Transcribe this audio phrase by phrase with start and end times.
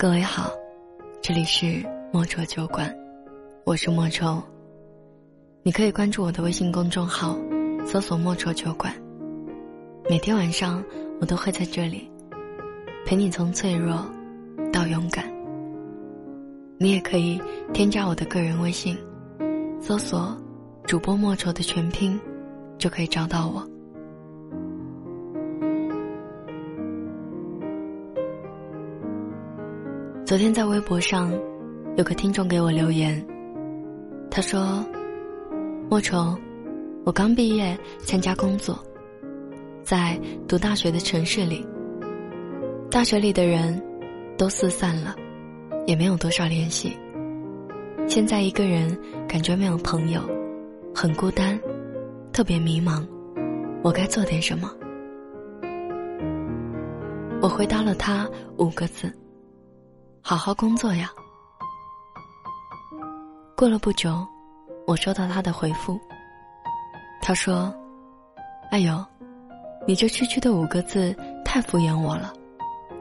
[0.00, 0.52] 各位好，
[1.20, 2.96] 这里是莫愁酒馆，
[3.64, 4.40] 我是莫愁。
[5.64, 7.36] 你可以关注我的微信公众号，
[7.84, 8.94] 搜索“莫愁酒馆”。
[10.08, 10.80] 每天晚上
[11.20, 12.08] 我都会在这里，
[13.04, 14.08] 陪你从脆弱
[14.72, 15.24] 到勇敢。
[16.78, 17.42] 你也可以
[17.74, 18.96] 添加我的个人微信，
[19.80, 20.40] 搜索
[20.86, 22.16] “主播莫愁”的全拼，
[22.78, 23.68] 就可以找到我。
[30.28, 31.32] 昨天在微博上，
[31.96, 33.26] 有个听众给我留言。
[34.30, 34.84] 他说
[35.88, 36.36] ：“莫愁，
[37.06, 38.78] 我刚毕业参加工作，
[39.82, 41.66] 在读大学的城市里。
[42.90, 43.82] 大学里的人
[44.36, 45.16] 都四散了，
[45.86, 46.94] 也没有多少联系。
[48.06, 48.94] 现在一个人，
[49.26, 50.20] 感觉没有朋友，
[50.94, 51.58] 很孤单，
[52.34, 53.02] 特别迷茫。
[53.82, 54.70] 我该做点什么？”
[57.40, 59.10] 我回答了他五个字。
[60.22, 61.10] 好好工作呀。
[63.56, 64.26] 过了不久，
[64.86, 65.98] 我收到他的回复。
[67.20, 67.74] 他说
[68.70, 69.04] ：“哎呦，
[69.86, 72.32] 你这区区的五个字太敷衍我了，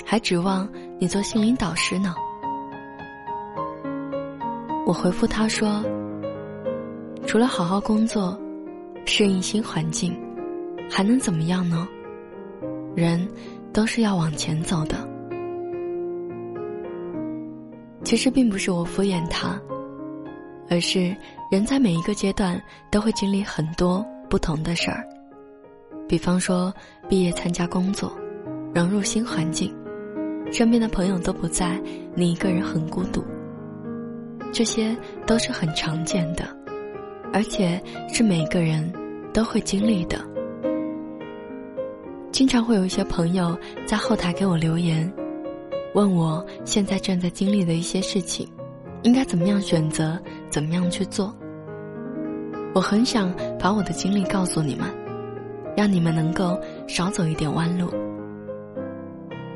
[0.05, 0.67] 还指望
[0.99, 2.15] 你做心灵导师呢。”
[4.85, 5.83] 我回复他说
[7.27, 8.39] ：“除了好好工作，
[9.05, 10.17] 适应新环境，
[10.89, 11.87] 还能怎么样呢？
[12.95, 13.27] 人
[13.73, 15.07] 都是要往前走的。”
[18.07, 19.61] 其实并不是我敷衍他，
[20.69, 21.13] 而是
[21.51, 22.57] 人在每一个阶段
[22.89, 25.05] 都会经历很多不同的事儿。
[26.07, 26.73] 比方说，
[27.09, 28.17] 毕业参加工作，
[28.73, 29.75] 融入新环境，
[30.53, 31.77] 身边的朋友都不在，
[32.15, 33.21] 你一个人很孤独。
[34.53, 36.47] 这些都是很常见的，
[37.33, 38.89] 而且是每个人
[39.33, 40.17] 都会经历的。
[42.31, 43.53] 经常会有一些朋友
[43.85, 45.13] 在后台给我留言。
[45.97, 48.47] 问我现在正在经历的一些事情，
[49.01, 50.15] 应该怎么样选择，
[50.47, 51.35] 怎么样去做？
[52.75, 54.85] 我很想把我的经历告诉你们，
[55.75, 56.55] 让你们能够
[56.87, 57.91] 少走一点弯路。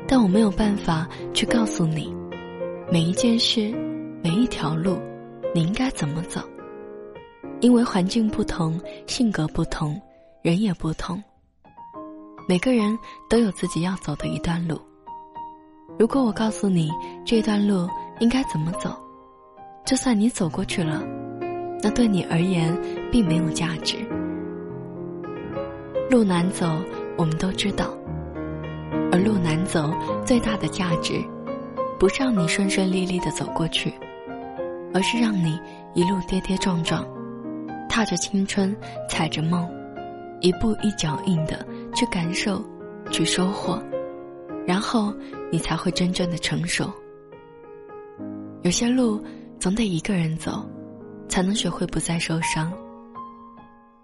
[0.08, 2.12] 但我没有办法去告诉你，
[2.90, 3.70] 每一件事，
[4.20, 4.98] 每一条路，
[5.54, 6.40] 你应该怎么走，
[7.60, 9.96] 因为环境不同，性格不同，
[10.42, 11.22] 人也不同。
[12.48, 12.98] 每个人
[13.30, 14.76] 都有自己要走的一段路。
[15.98, 16.90] 如果我告诉你
[17.24, 17.88] 这段路
[18.18, 18.96] 应该怎么走，
[19.84, 21.02] 就算你走过去了，
[21.82, 22.76] 那对你而言
[23.10, 23.96] 并没有价值。
[26.10, 26.66] 路难走，
[27.16, 27.94] 我们都知道，
[29.12, 29.92] 而路难走
[30.24, 31.14] 最大的价值，
[31.98, 33.92] 不是让你顺顺利利的走过去，
[34.92, 35.58] 而是让你
[35.94, 37.06] 一路跌跌撞撞，
[37.88, 38.74] 踏着青春，
[39.08, 39.68] 踩着梦，
[40.40, 41.64] 一步一脚印的
[41.94, 42.62] 去感受，
[43.10, 43.82] 去收获。
[44.66, 45.12] 然后，
[45.50, 46.90] 你才会真正的成熟。
[48.62, 49.22] 有些路
[49.58, 50.64] 总得一个人走，
[51.28, 52.72] 才能学会不再受伤。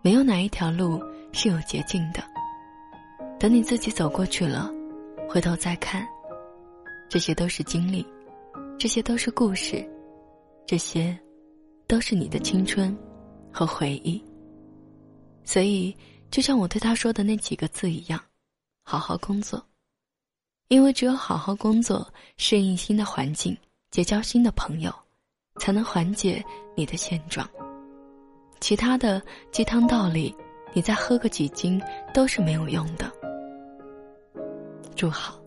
[0.03, 1.03] 没有哪一条路
[1.33, 2.23] 是有捷径的。
[3.39, 4.69] 等你自己走过去了，
[5.29, 6.05] 回头再看，
[7.09, 8.05] 这些都是经历，
[8.77, 9.89] 这些都是故事，
[10.67, 11.17] 这些
[11.87, 12.97] 都是你的青春
[13.53, 14.21] 和回忆。
[15.45, 15.97] 所以，
[16.33, 18.21] 就像我对他说的那几个字一样，
[18.83, 19.65] 好好工作。
[20.69, 22.07] 因为只有好好工作，
[22.37, 23.57] 适应新的环境，
[23.91, 24.93] 结交新的朋友，
[25.59, 26.45] 才能缓解
[26.77, 27.49] 你的现状。
[28.61, 30.35] 其他的鸡汤道理，
[30.75, 31.81] 你再喝个几斤
[32.13, 33.11] 都是没有用的。
[34.95, 35.41] 祝好。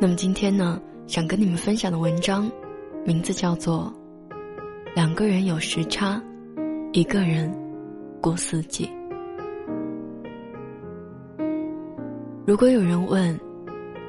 [0.00, 2.48] 那么今天呢，想跟你们分享的文章，
[3.04, 3.92] 名字叫做
[4.94, 6.22] 《两个人有时差，
[6.92, 7.52] 一个人
[8.20, 8.86] 过四季》。
[12.46, 13.40] 如果有人问，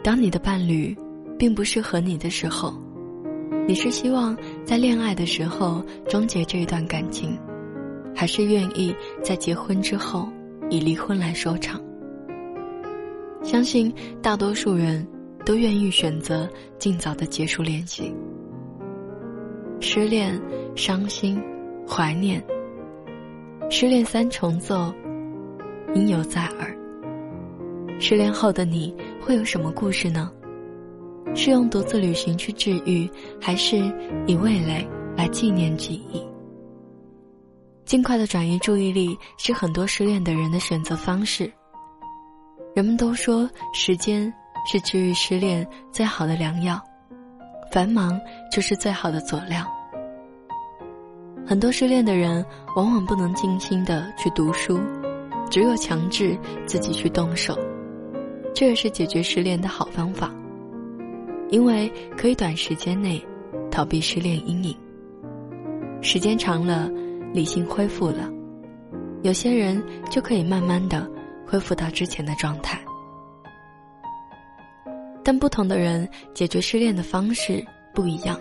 [0.03, 0.93] 当你的伴侣
[1.39, 2.73] 并不适合你的时候，
[3.65, 7.39] 你是希望在恋爱的时候终结这一段感情，
[8.13, 8.93] 还是愿意
[9.23, 10.27] 在结婚之后
[10.69, 11.81] 以离婚来收场？
[13.41, 15.07] 相信大多数人
[15.45, 16.45] 都愿意选择
[16.77, 18.13] 尽早的结束联系。
[19.79, 20.37] 失恋、
[20.75, 21.41] 伤心、
[21.87, 22.43] 怀念，
[23.69, 24.93] 失恋三重奏，
[25.93, 26.75] 应犹在耳。
[27.99, 30.31] 失恋后的你会有什么故事呢？
[31.33, 33.09] 是用独自旅行去治愈，
[33.41, 33.77] 还是
[34.27, 34.87] 以味蕾
[35.17, 36.23] 来纪念记忆？
[37.83, 41.51] 尽快的转移注意力是很多失恋的人的选择方式。
[42.75, 44.31] 人们都说时间
[44.65, 46.81] 是治愈失恋最好的良药，
[47.71, 48.19] 繁忙
[48.51, 49.65] 就是最好的佐料。
[51.45, 52.45] 很多失恋的人
[52.75, 54.79] 往往不能静心的去读书，
[55.49, 57.57] 只有强制自己去动手。
[58.55, 60.33] 这也是解决失恋的好方法。
[61.51, 63.23] 因为可以短时间内
[63.69, 64.75] 逃避失恋阴影。
[66.01, 66.89] 时间长了，
[67.33, 68.31] 理性恢复了，
[69.21, 71.07] 有些人就可以慢慢的
[71.45, 72.79] 恢复到之前的状态。
[75.23, 77.63] 但不同的人解决失恋的方式
[77.93, 78.39] 不一样。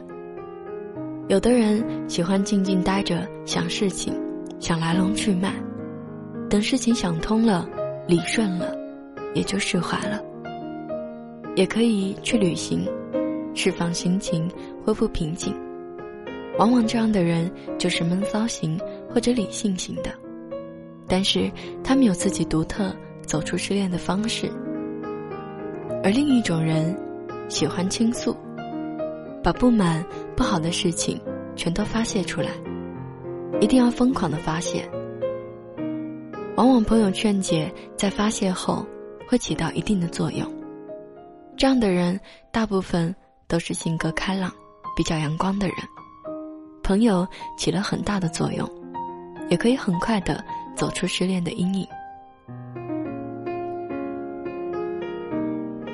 [1.29, 4.15] 有的人喜欢静静待着想事情，
[4.61, 5.53] 想来龙去脉，
[6.49, 7.69] 等事情想通了、
[8.07, 8.75] 理顺了，
[9.35, 10.23] 也就释怀了。
[11.57, 12.89] 也可以去旅行，
[13.55, 14.51] 释放心情，
[14.85, 15.55] 恢复平静。
[16.59, 18.81] 往往这样的人就是闷骚型
[19.13, 20.13] 或者理性型的，
[21.09, 21.51] 但是
[21.83, 24.51] 他们有自己独特走出失恋的方式。
[26.03, 26.97] 而另一种人，
[27.49, 28.37] 喜欢倾诉，
[29.43, 30.05] 把不满、
[30.37, 31.21] 不好的事情
[31.57, 32.51] 全都发泄出来，
[33.61, 34.89] 一定要疯狂的发泄。
[36.57, 38.87] 往往朋友劝解在发泄后
[39.27, 40.51] 会起到一定的作用。
[41.57, 42.19] 这样的人
[42.51, 43.15] 大部分
[43.47, 44.53] 都是性格开朗、
[44.97, 45.77] 比较阳光的人，
[46.83, 47.27] 朋友
[47.57, 48.69] 起了很大的作用，
[49.49, 50.45] 也可以很快的
[50.75, 51.87] 走出失恋的阴影。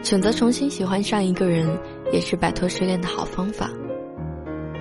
[0.02, 1.78] 选择重新喜欢上一个人，
[2.10, 3.68] 也是摆脱失恋的好方法。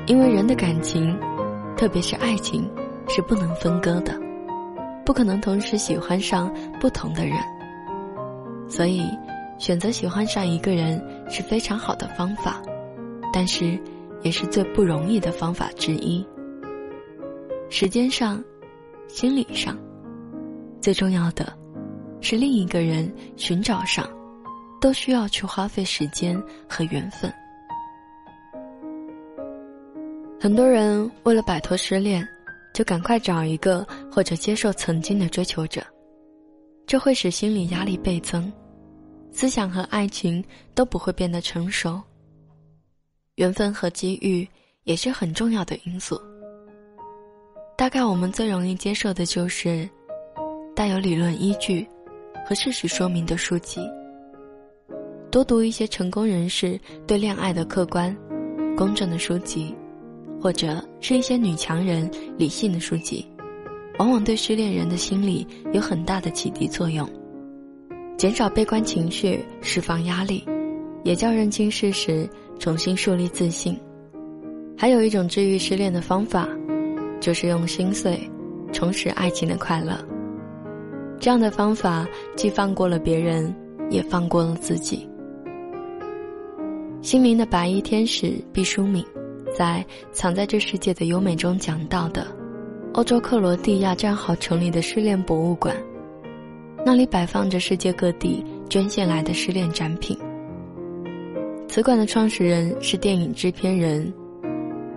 [0.08, 1.16] 因为人的感情，
[1.76, 2.68] 特别是爱情，
[3.10, 4.18] 是不能分割的，
[5.06, 7.38] 不可能同时喜欢上不同的人。
[8.70, 9.04] 所以，
[9.58, 12.62] 选择喜欢上一个人是非常好的方法，
[13.34, 13.78] 但是
[14.22, 16.26] 也是最不容易的方法之一。
[17.70, 18.42] 时间上、
[19.08, 19.78] 心理上，
[20.80, 21.52] 最重要的，
[22.22, 24.10] 是另一个人寻找上。
[24.82, 27.30] 都需要去花费时间和缘分。
[30.40, 32.26] 很多人为了摆脱失恋，
[32.74, 35.86] 就赶快找一个或者接受曾经的追求者，
[36.90, 38.52] 这会使心理压力倍增，
[39.32, 40.44] 思想和爱情
[40.74, 42.02] 都不会变得成熟。
[43.36, 44.48] 缘分和机遇
[44.86, 46.20] 也是很重要的因素。
[47.78, 49.88] 大概我们最容易接受的就是
[50.76, 51.88] 带有理论依据
[52.44, 53.82] 和事实说明的书籍。
[55.30, 58.18] 多读一些成功人士对恋爱的客观、
[58.76, 59.76] 公正的书籍，
[60.42, 63.24] 或者是一些女强人理性的书籍，
[64.00, 67.08] 往往对失恋人的心理有很大的启迪作用，
[68.18, 70.42] 减少悲观情绪，释放压力，
[71.04, 72.28] 也叫认清事实，
[72.60, 73.78] 重新树立自信。
[74.78, 76.48] 还有一种治愈失恋的方法，
[77.20, 78.18] 就是用心碎
[78.72, 80.00] 重拾爱情的快乐。
[81.20, 82.08] 这样的方法
[82.38, 83.54] 既放过了别人，
[83.90, 85.06] 也放过了自己。
[87.02, 89.04] 心灵的白衣天使毕淑敏，
[89.54, 92.26] 在《藏在这世界的优美》中讲到的，
[92.94, 95.76] 欧洲克罗地亚战壕城里的失恋博物馆，
[96.84, 100.18] 那里摆放着世界各地捐献来的失恋展品。
[101.68, 104.12] 此馆的创始人是电影制片人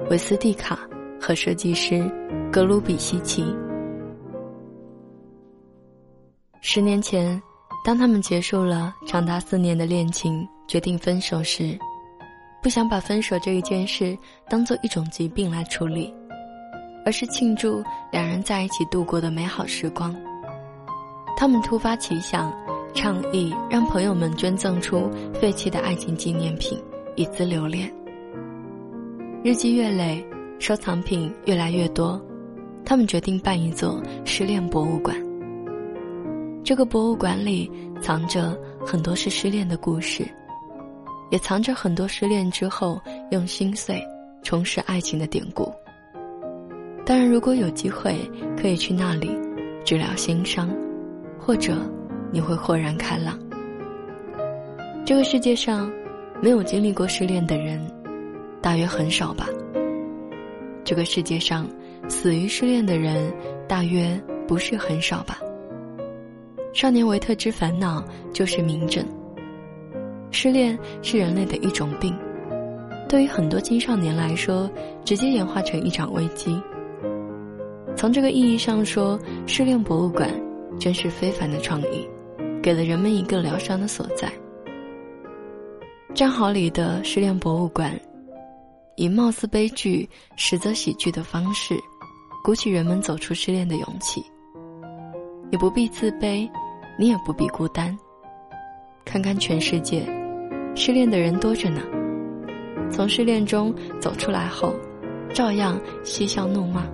[0.08, 0.80] 维斯蒂卡
[1.20, 2.10] 和设计师
[2.50, 3.44] 格鲁比西奇。
[6.62, 7.40] 十年前，
[7.84, 11.78] 当他们结束了长达四年的恋情，决定分手时。
[12.62, 14.16] 不想把分手这一件事
[14.48, 16.14] 当做一种疾病来处理，
[17.04, 20.14] 而是庆祝两人在一起度过的美好时光。
[21.36, 22.52] 他们突发奇想，
[22.94, 26.80] 倡议让朋友们捐赠出废弃的爱情纪念品，
[27.16, 27.92] 以资留恋。
[29.42, 30.24] 日积月累，
[30.58, 32.20] 收藏品越来越多，
[32.84, 35.16] 他们决定办一座失恋博物馆。
[36.62, 40.24] 这个博物馆里藏着很多是失恋的故事。
[41.30, 43.00] 也藏着很多失恋之后
[43.30, 44.06] 用心碎
[44.42, 45.72] 重拾爱情的典故。
[47.04, 48.16] 当然，如果有机会
[48.56, 49.30] 可以去那里
[49.84, 50.70] 治疗心伤，
[51.38, 51.74] 或者
[52.30, 53.38] 你会豁然开朗。
[55.04, 55.90] 这个世界上
[56.40, 57.84] 没有经历过失恋的人，
[58.60, 59.48] 大约很少吧。
[60.84, 61.68] 这个世界上
[62.08, 63.32] 死于失恋的人，
[63.68, 65.38] 大约不是很少吧。
[66.72, 69.04] 少年维特之烦恼就是明证。
[70.30, 72.16] 失恋是人类的一种病，
[73.08, 74.70] 对于很多青少年来说，
[75.04, 76.58] 直接演化成一场危机。
[78.02, 79.16] 从这个意义上说，
[79.46, 80.28] 失恋博物馆
[80.76, 82.04] 真是非凡的创意，
[82.60, 84.28] 给了人们一个疗伤的所在。
[86.12, 87.96] 战壕里的失恋博物馆，
[88.96, 91.76] 以貌似悲剧实则喜剧的方式，
[92.42, 94.20] 鼓起人们走出失恋的勇气。
[95.48, 96.50] 你不必自卑，
[96.98, 97.96] 你也不必孤单。
[99.04, 100.04] 看看全世界。
[100.74, 101.80] 失恋的人多着呢，
[102.90, 104.74] 从失恋中走出来后，
[105.32, 106.84] 照样嬉笑怒骂。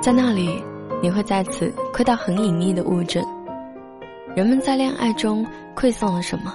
[0.00, 0.62] 在那里，
[1.02, 3.24] 你会再次窥到很隐秘的物证。
[4.36, 6.54] 人们在恋爱中馈送了什么？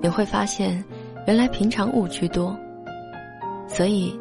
[0.00, 0.82] 你会发现，
[1.26, 2.56] 原来平常误区多。
[3.68, 4.18] 所以，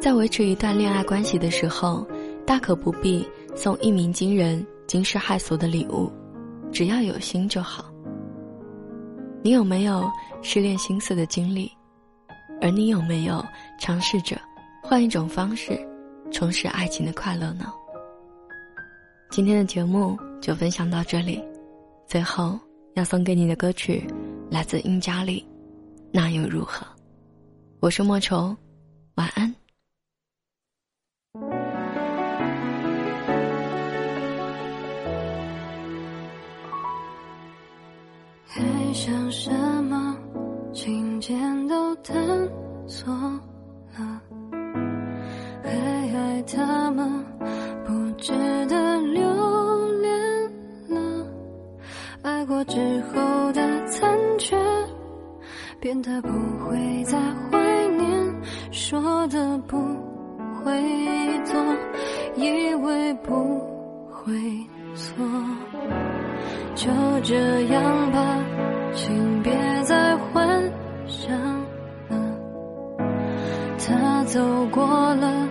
[0.00, 2.06] 在维持一段恋爱关系的时候，
[2.46, 6.12] 大可不必送一鸣惊人、惊世骇俗的礼物，
[6.70, 7.84] 只要有心就好。
[9.42, 10.08] 你有没有
[10.42, 11.70] 失恋心碎的经历？
[12.60, 13.44] 而你有没有
[13.78, 14.36] 尝试着
[14.82, 15.78] 换一种方式
[16.30, 17.72] 重拾爱情的快乐呢？
[19.30, 21.42] 今天的节目就分享到这里，
[22.06, 22.58] 最后
[22.94, 24.06] 要送给你的歌曲
[24.50, 25.46] 来自殷佳丽，
[26.12, 26.86] 那又如何？
[27.80, 28.56] 我是莫愁，
[29.16, 29.54] 晚安。
[38.46, 39.50] 还想什
[39.84, 40.16] 么？
[40.72, 42.14] 琴键都探
[42.86, 43.12] 索
[55.86, 56.28] 变得不
[56.64, 57.58] 会再怀
[57.96, 58.34] 念，
[58.72, 59.76] 说的不
[60.56, 60.72] 会
[61.44, 61.54] 做，
[62.34, 63.60] 以为不
[64.10, 64.34] 会
[64.96, 65.24] 错，
[66.74, 66.90] 就
[67.22, 67.36] 这
[67.68, 68.36] 样吧，
[68.94, 69.52] 请别
[69.84, 70.44] 再幻
[71.06, 71.32] 想
[72.08, 72.36] 了。
[73.78, 74.40] 他走
[74.72, 75.48] 过了，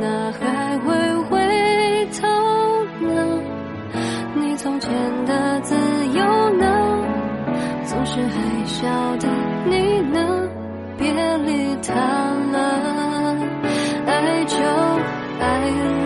[0.00, 2.26] 那还会回头
[3.06, 3.40] 呢？
[4.36, 4.90] 你从前
[5.26, 5.74] 的自
[6.14, 6.66] 由呢？
[7.84, 9.15] 总是还笑？
[11.88, 11.94] 他
[12.52, 12.56] 了，
[14.06, 14.10] 爱
[14.44, 14.56] 就
[15.40, 15.44] 爱